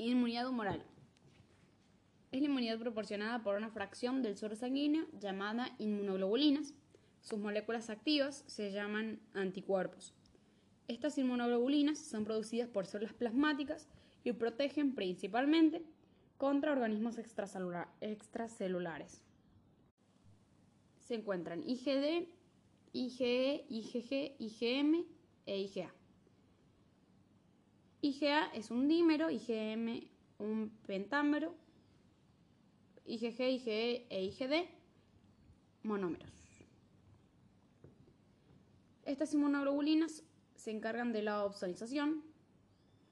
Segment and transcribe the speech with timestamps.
[0.00, 0.80] Inmunidad humoral.
[2.30, 6.72] Es la inmunidad proporcionada por una fracción del suero sanguíneo llamada inmunoglobulinas.
[7.20, 10.14] Sus moléculas activas se llaman anticuerpos.
[10.86, 13.88] Estas inmunoglobulinas son producidas por células plasmáticas
[14.22, 15.82] y protegen principalmente
[16.36, 19.20] contra organismos extracelulares.
[21.00, 22.28] Se encuentran IgD,
[22.92, 25.06] IgE, IgG, IgM
[25.46, 25.92] e IgA.
[28.00, 30.08] IgA es un dímero, IgM
[30.38, 31.54] un pentámero,
[33.04, 34.68] IgG, IgE e IgD
[35.82, 36.30] monómeros.
[39.04, 40.22] Estas inmunoglobulinas
[40.54, 42.22] se encargan de la opsonización,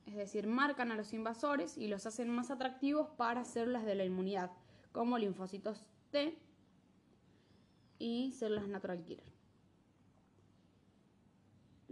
[0.07, 4.05] es decir, marcan a los invasores y los hacen más atractivos para células de la
[4.05, 4.53] inmunidad,
[4.93, 6.39] como linfocitos T
[7.99, 9.33] y células natural killer.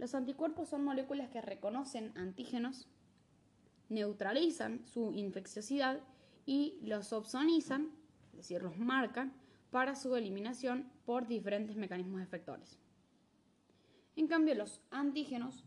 [0.05, 2.87] Los anticuerpos son moléculas que reconocen antígenos,
[3.89, 5.99] neutralizan su infecciosidad
[6.45, 7.89] y los opsonizan,
[8.33, 9.33] es decir, los marcan,
[9.71, 12.77] para su eliminación por diferentes mecanismos efectores.
[14.15, 15.65] En cambio, los antígenos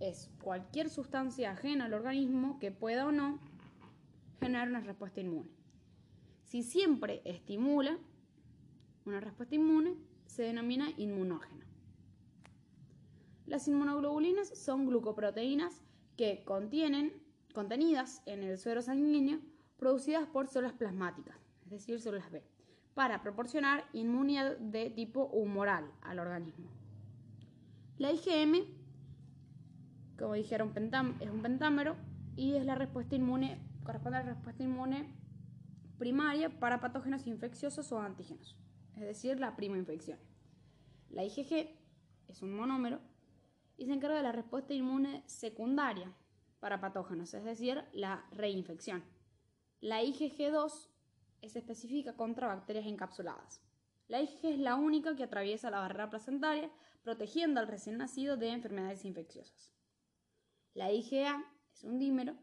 [0.00, 3.38] es cualquier sustancia ajena al organismo que pueda o no
[4.40, 5.50] generar una respuesta inmune.
[6.42, 7.96] Si siempre estimula
[9.04, 9.94] una respuesta inmune,
[10.26, 11.67] se denomina inmunógeno.
[13.48, 15.82] Las inmunoglobulinas son glucoproteínas
[16.18, 17.14] que contienen,
[17.54, 19.40] contenidas en el suero sanguíneo,
[19.78, 22.44] producidas por células plasmáticas, es decir, células B,
[22.92, 26.68] para proporcionar inmunidad de tipo humoral al organismo.
[27.96, 28.66] La IgM,
[30.18, 30.70] como dijeron,
[31.18, 31.96] es un pentámero
[32.36, 35.14] y es la respuesta inmune, corresponde a la respuesta inmune
[35.96, 38.58] primaria para patógenos infecciosos o antígenos,
[38.94, 40.18] es decir, la prima infección.
[41.08, 41.70] La IgG
[42.28, 43.00] es un monómero
[43.78, 46.12] y se encarga de la respuesta inmune secundaria
[46.60, 49.04] para patógenos, es decir, la reinfección.
[49.80, 50.88] La IgG2
[51.40, 53.62] es específica contra bacterias encapsuladas.
[54.08, 56.70] La IgG es la única que atraviesa la barrera placentaria,
[57.02, 59.72] protegiendo al recién nacido de enfermedades infecciosas.
[60.74, 62.36] La IgA es un dímero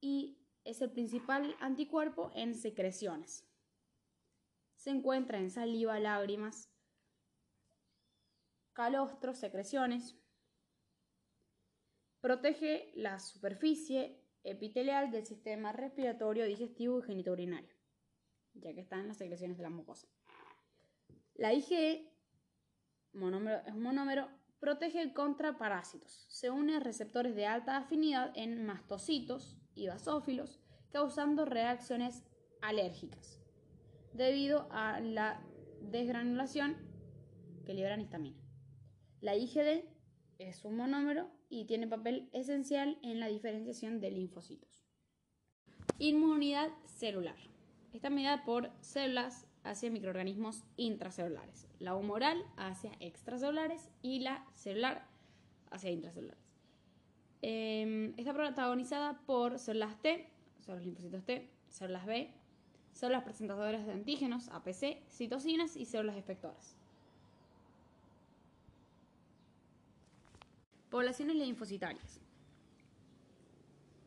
[0.00, 3.46] y es el principal anticuerpo en secreciones.
[4.76, 6.70] Se encuentra en saliva, lágrimas,
[8.72, 10.19] calostros, secreciones,
[12.20, 17.74] Protege la superficie epitelial del sistema respiratorio, digestivo y genitourinario,
[18.54, 20.06] ya que están las secreciones de la mucosa.
[21.34, 26.26] La IgE es un monómero, protege contra parásitos.
[26.28, 30.60] Se une a receptores de alta afinidad en mastocitos y basófilos,
[30.90, 32.22] causando reacciones
[32.60, 33.40] alérgicas,
[34.12, 35.42] debido a la
[35.80, 36.76] desgranulación
[37.64, 38.42] que liberan histamina.
[39.20, 39.84] La IgD
[40.38, 44.86] es un monómero y tiene papel esencial en la diferenciación de linfocitos.
[45.98, 47.36] Inmunidad celular.
[47.92, 55.06] Está medida por células hacia microorganismos intracelulares, la humoral hacia extracelulares y la celular
[55.70, 56.40] hacia intracelulares.
[57.42, 60.30] Em, está protagonizada por células T,
[60.66, 62.32] los linfocitos T, células B,
[62.92, 66.79] células presentadoras de antígenos, APC, citocinas y células efectoras.
[70.90, 72.20] Poblaciones linfocitarias.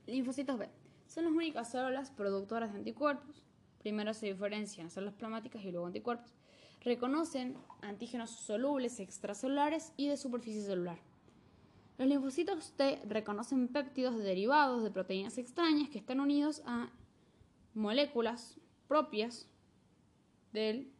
[0.05, 0.69] Linfocitos B.
[1.07, 3.45] Son las únicas células productoras de anticuerpos.
[3.79, 6.35] Primero se diferencian células plasmáticas y luego anticuerpos.
[6.81, 10.99] Reconocen antígenos solubles extracelulares y de superficie celular.
[11.97, 16.89] Los linfocitos T reconocen péptidos derivados de proteínas extrañas que están unidos a
[17.73, 19.47] moléculas propias
[20.51, 20.91] del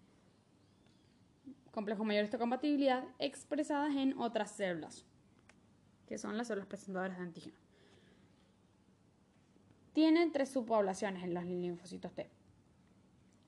[1.71, 5.05] complejo mayor de compatibilidad expresadas en otras células
[6.07, 7.59] que son las células presentadoras de antígenos.
[9.93, 12.29] Tienen tres subpoblaciones en los linfocitos T.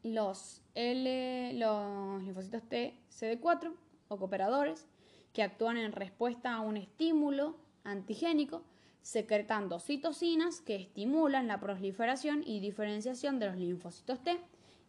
[0.03, 3.73] Los, L, los linfocitos T CD4
[4.07, 4.87] o cooperadores
[5.33, 8.63] que actúan en respuesta a un estímulo antigénico
[9.01, 14.39] secretando citocinas que estimulan la proliferación y diferenciación de los linfocitos T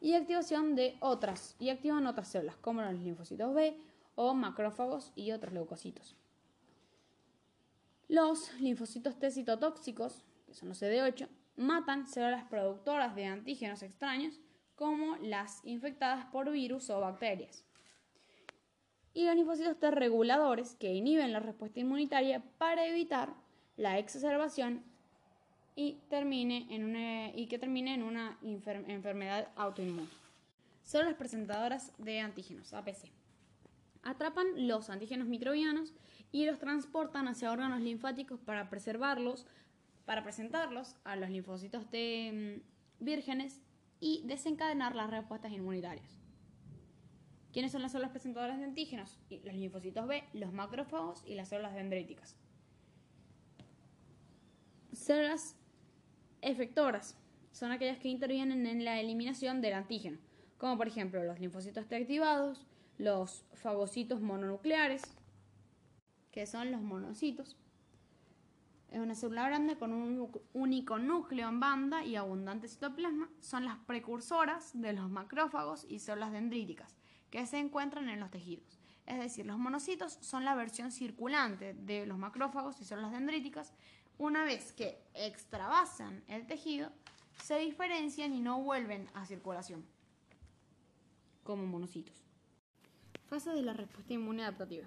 [0.00, 3.76] y activación de otras y activan otras células como los linfocitos B
[4.14, 6.16] o macrófagos y otros leucocitos.
[8.08, 14.38] Los linfocitos T citotóxicos, que son los CD8, matan células productoras de antígenos extraños
[14.76, 17.64] como las infectadas por virus o bacterias.
[19.12, 23.34] Y los linfocitos T reguladores que inhiben la respuesta inmunitaria para evitar
[23.76, 24.84] la exacerbación
[25.74, 30.08] y, termine en una, y que termine en una enfermedad autoinmune.
[30.84, 33.10] Células presentadoras de antígenos, APC.
[34.06, 35.92] Atrapan los antígenos microbianos
[36.30, 39.46] y los transportan hacia órganos linfáticos para preservarlos
[40.04, 43.60] para presentarlos a los linfocitos T mm, vírgenes
[43.98, 46.20] y desencadenar las respuestas inmunitarias.
[47.52, 49.18] ¿Quiénes son las células presentadoras de antígenos?
[49.42, 52.36] Los linfocitos B, los macrófagos y las células dendríticas.
[54.92, 55.56] Células
[56.40, 57.18] efectoras
[57.50, 60.18] son aquellas que intervienen en la eliminación del antígeno,
[60.58, 62.64] como por ejemplo los linfocitos T activados,
[62.98, 65.02] los fagocitos mononucleares,
[66.30, 67.56] que son los monocitos.
[68.90, 73.28] Es una célula grande con un único núcleo en banda y abundante citoplasma.
[73.40, 76.96] Son las precursoras de los macrófagos y células dendríticas
[77.30, 78.78] que se encuentran en los tejidos.
[79.06, 83.72] Es decir, los monocitos son la versión circulante de los macrófagos y células dendríticas.
[84.18, 86.90] Una vez que extravasan el tejido,
[87.42, 89.84] se diferencian y no vuelven a circulación
[91.44, 92.25] como monocitos.
[93.28, 94.86] Fase de la respuesta inmune adaptativa.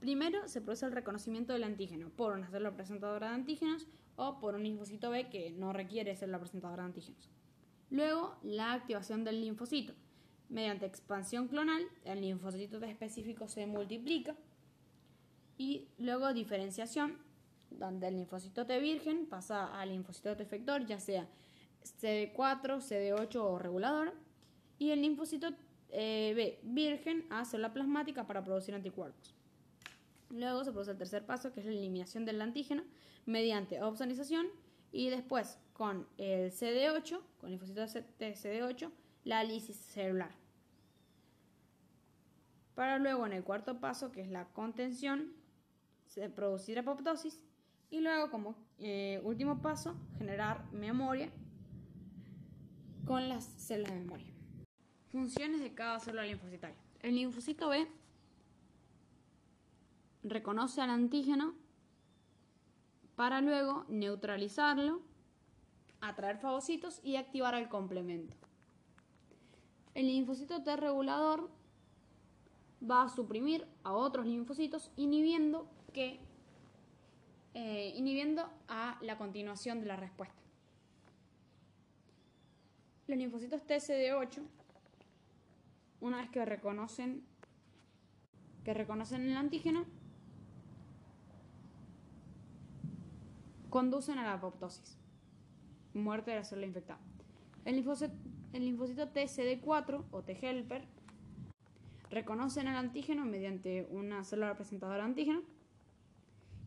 [0.00, 3.86] Primero se produce el reconocimiento del antígeno por una célula presentadora de antígenos
[4.16, 7.30] o por un linfocito B que no requiere ser la presentadora de antígenos.
[7.90, 9.94] Luego, la activación del linfocito.
[10.48, 14.36] Mediante expansión clonal, el linfocito T específico se multiplica.
[15.56, 17.16] Y luego diferenciación,
[17.70, 21.28] donde el linfocito T virgen pasa al linfocito T efector, ya sea
[21.82, 24.12] CD4, CD8 o regulador.
[24.78, 25.52] Y el linfocito
[25.92, 29.34] eh, B virgen a célula plasmática para producir anticuerpos.
[30.30, 32.84] Luego se produce el tercer paso, que es la eliminación del antígeno
[33.26, 34.46] mediante opsonización
[34.92, 38.90] y después con el CD8, con el linfocito de CD8,
[39.24, 40.30] la lisis celular.
[42.74, 45.32] Para luego en el cuarto paso, que es la contención,
[46.06, 47.40] se producir apoptosis
[47.90, 51.30] y luego como eh, último paso, generar memoria
[53.04, 54.29] con las células de memoria.
[55.12, 56.76] Funciones de cada célula linfocitaria.
[57.02, 57.88] El linfocito B
[60.22, 61.54] reconoce al antígeno
[63.16, 65.02] para luego neutralizarlo,
[66.00, 68.36] atraer fagocitos y activar el complemento.
[69.94, 71.50] El linfocito T regulador
[72.88, 76.20] va a suprimir a otros linfocitos inhibiendo que
[77.54, 80.40] eh, inhibiendo a la continuación de la respuesta.
[83.08, 84.59] Los linfocitos TCD8
[86.00, 87.24] una vez que reconocen
[88.64, 89.84] que reconocen el antígeno,
[93.70, 94.98] conducen a la apoptosis,
[95.94, 97.00] muerte de la célula infectada.
[97.64, 98.12] El linfocito,
[98.52, 100.84] el linfocito TCD4 o T-helper
[102.10, 105.42] reconocen el antígeno mediante una célula representadora de antígeno,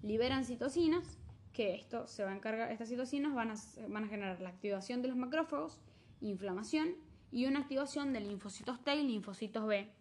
[0.02, 1.20] liberan citocinas,
[1.52, 3.56] que esto se va a encargar, estas citocinas van a,
[3.90, 5.80] van a generar la activación de los macrófagos,
[6.22, 6.96] inflamación
[7.34, 9.92] y una activación de linfocitos T y linfocitos B.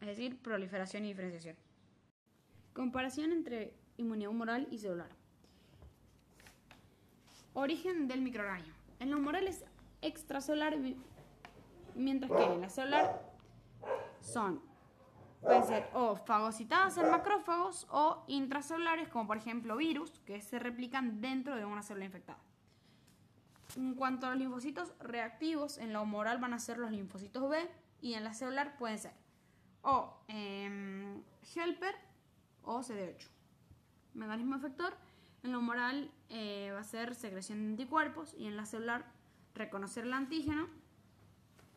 [0.00, 1.56] Es decir, proliferación y diferenciación.
[2.72, 5.10] Comparación entre inmunidad humoral y celular.
[7.54, 8.74] Origen del microorganismo.
[9.00, 9.64] En la humoral es
[10.00, 10.76] extracelular,
[11.96, 13.20] mientras que en la celular
[14.20, 14.62] son,
[15.66, 21.56] ser o fagocitadas en macrófagos o intracelulares, como por ejemplo virus, que se replican dentro
[21.56, 22.38] de una célula infectada.
[23.76, 27.68] En cuanto a los linfocitos reactivos, en la humoral van a ser los linfocitos B
[28.00, 29.12] y en la celular pueden ser
[29.84, 31.22] o em,
[31.54, 31.94] helper
[32.62, 33.28] o CD8.
[34.14, 34.96] Mecanismo efector,
[35.42, 39.04] en la humoral eh, va a ser secreción de anticuerpos y en la celular
[39.54, 40.68] reconocer el antígeno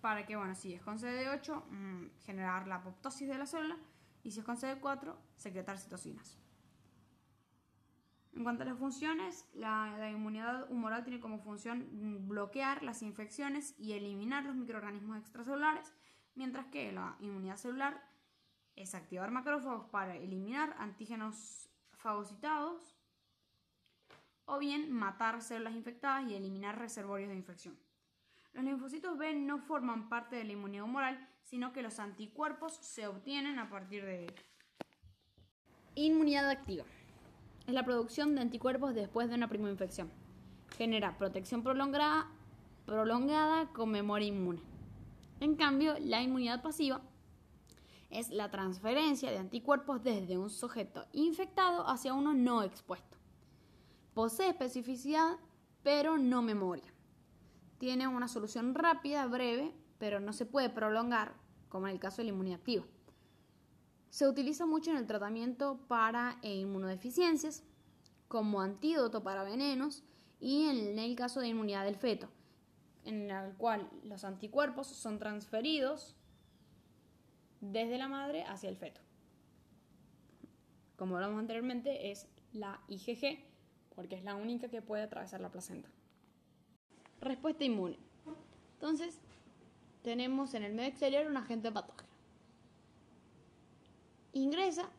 [0.01, 3.77] para que, bueno, si es con CD8, mm, generar la apoptosis de la célula
[4.23, 6.37] y si es con CD4, secretar citocinas.
[8.37, 13.93] En cuanto a las funciones, la, inmunidad humoral tiene como función bloquear las infecciones y
[13.93, 15.91] eliminar los microorganismos extracelulares,
[16.35, 17.99] mientras que la inmunidad celular
[18.75, 22.95] es activar macrófagos para eliminar antígenos fagocitados
[24.45, 27.75] o bien matar células infectadas y eliminar reservorios de infección.
[28.53, 33.07] Los linfocitos B no forman parte de la inmunidad humoral, sino que los anticuerpos se
[33.07, 34.35] obtienen a partir de él.
[35.95, 36.85] Inmunidad activa
[37.67, 40.09] es la producción de anticuerpos después de una primera infección.
[40.77, 42.31] Genera protección prolongada,
[42.85, 44.61] prolongada con memoria inmune.
[45.41, 47.01] En cambio, la inmunidad pasiva
[48.09, 53.17] es la transferencia de anticuerpos desde un sujeto infectado hacia uno no expuesto.
[54.13, 55.37] Posee especificidad,
[55.83, 56.93] pero no memoria.
[57.79, 61.33] Tiene una solución rápida, breve, pero no se puede prolongar,
[61.67, 62.85] como en el caso de la inmunidad activa.
[64.09, 67.63] Se utiliza mucho en el tratamiento para eh, inmunodeficiencias,
[68.27, 70.03] como antídoto para venenos
[70.39, 72.29] y en el caso de inmunidad del feto,
[73.05, 76.15] en el cual los anticuerpos son transferidos
[77.61, 79.01] desde la madre hacia el feto.
[80.95, 83.39] Como hablamos anteriormente, es la IgG,
[83.95, 85.89] porque es la única que puede atravesar la placenta.
[87.21, 87.97] Respuesta inmune.
[88.73, 89.19] Entonces,
[90.03, 92.06] tenemos en el medio exterior un agente patógeno.
[94.33, 94.89] Ingresa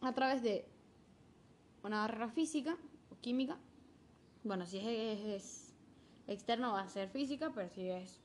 [0.00, 0.66] a través de
[1.82, 2.76] una barrera física
[3.10, 3.58] o química.
[4.44, 5.74] Bueno, si es,
[6.26, 8.20] externo va a ser física, pero si es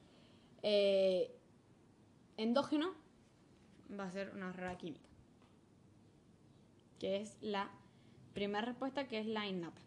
[0.63, 1.36] eh,
[2.38, 2.93] endógeno
[3.98, 5.08] va a ser una barrera química.
[7.00, 7.70] Que es la
[8.34, 9.81] primera respuesta, que es la innata.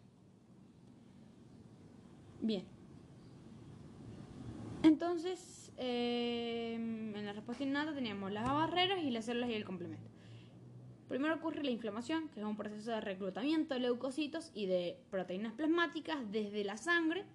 [2.41, 2.65] Bien.
[4.83, 10.09] Entonces, eh, en la respuesta innata teníamos las barreras y las células y el complemento.
[11.07, 15.53] Primero ocurre la inflamación, que es un proceso de reclutamiento de leucocitos y de proteínas
[15.53, 17.25] plasmáticas desde la sangre,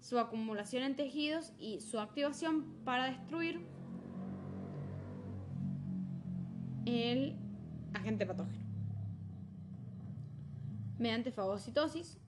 [0.00, 3.60] su acumulación en tejidos y su activación para destruir
[6.86, 7.36] el
[7.92, 8.64] agente patógeno.
[10.98, 12.18] Mediante fagocitosis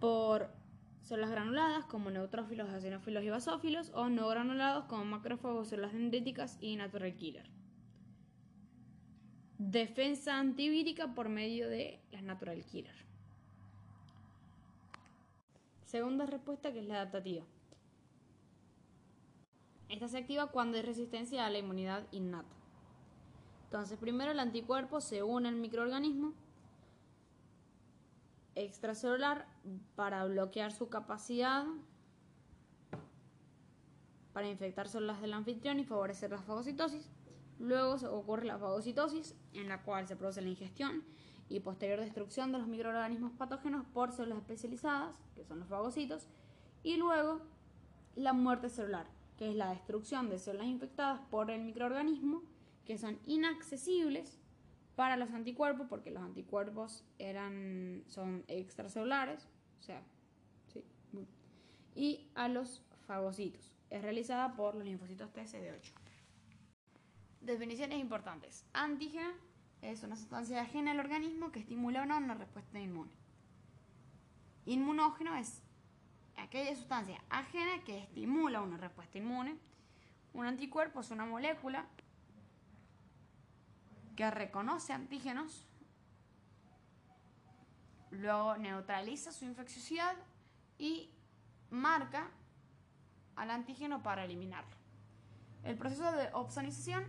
[0.00, 0.57] por
[1.08, 6.76] células granuladas como neutrófilos, eosinófilos y basófilos o no granulados como macrófagos, células dendríticas y
[6.76, 7.48] natural killer.
[9.56, 12.94] Defensa antivírica por medio de las natural killer.
[15.86, 17.44] Segunda respuesta que es la adaptativa.
[19.88, 22.54] Esta se activa cuando hay resistencia a la inmunidad innata.
[23.64, 26.34] Entonces, primero el anticuerpo se une al microorganismo
[28.64, 29.46] extracelular
[29.94, 31.64] para bloquear su capacidad
[34.32, 37.10] para infectar células del anfitrión y favorecer la fagocitosis.
[37.58, 41.02] Luego ocurre la fagocitosis, en la cual se produce la ingestión
[41.48, 46.28] y posterior destrucción de los microorganismos patógenos por células especializadas, que son los fagocitos,
[46.84, 47.40] y luego
[48.14, 52.42] la muerte celular, que es la destrucción de células infectadas por el microorganismo,
[52.84, 54.37] que son inaccesibles
[54.98, 60.02] para los anticuerpos, porque los anticuerpos eran, son extracelulares, o sea,
[60.72, 60.84] sí,
[61.94, 63.76] y a los fagocitos.
[63.90, 65.92] Es realizada por los linfocitos TCD8.
[67.42, 68.66] Definiciones importantes.
[68.72, 69.32] Antígena
[69.82, 73.12] es una sustancia ajena al organismo que estimula o no una respuesta inmune.
[74.66, 75.62] Inmunógeno es
[76.36, 79.58] aquella sustancia ajena que estimula una respuesta inmune.
[80.32, 81.86] Un anticuerpo es una molécula
[84.18, 85.64] que reconoce antígenos,
[88.10, 90.16] luego neutraliza su infecciosidad
[90.76, 91.14] y
[91.70, 92.28] marca
[93.36, 94.74] al antígeno para eliminarlo.
[95.62, 97.04] El proceso de opsonización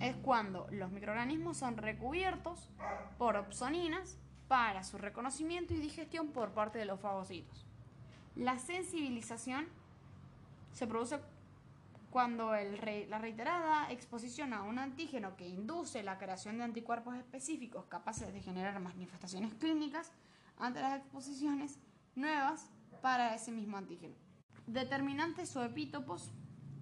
[0.00, 2.68] es cuando los microorganismos son recubiertos
[3.16, 4.18] por opsoninas
[4.48, 7.64] para su reconocimiento y digestión por parte de los fagocitos.
[8.36, 9.66] La sensibilización
[10.74, 11.20] se produce
[12.10, 18.32] cuando la reiterada exposición a un antígeno que induce la creación de anticuerpos específicos capaces
[18.32, 20.12] de generar manifestaciones clínicas
[20.58, 21.78] ante las exposiciones
[22.16, 22.68] nuevas
[23.00, 24.14] para ese mismo antígeno.
[24.66, 26.32] Determinantes o epítopos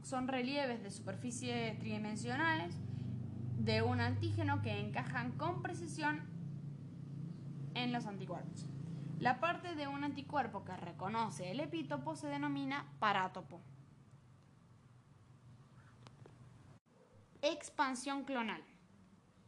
[0.02, 2.74] son relieves de superficie tridimensionales
[3.58, 6.22] de un antígeno que encajan con precisión
[7.74, 8.66] en los anticuerpos.
[9.18, 13.60] La parte de un anticuerpo que reconoce el epítopo se denomina parátopo.
[17.42, 18.64] Expansión clonal.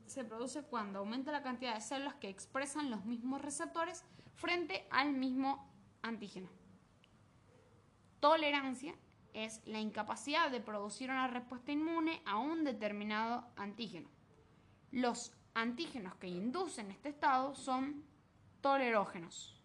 [0.06, 4.04] Se produce cuando aumenta la cantidad de células que expresan los mismos receptores
[4.35, 5.68] frente al mismo
[6.02, 6.49] antígeno.
[8.20, 8.94] Tolerancia
[9.35, 14.09] es la incapacidad de producir una respuesta inmune a un determinado antígeno.
[14.92, 18.04] Los antígenos que inducen este estado son
[18.61, 19.60] tolerógenos.